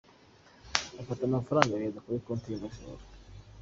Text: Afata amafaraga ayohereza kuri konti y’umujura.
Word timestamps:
Afata 1.01 1.21
amafaraga 1.25 1.71
ayohereza 1.73 2.03
kuri 2.05 2.23
konti 2.25 2.45
y’umujura. 2.49 3.03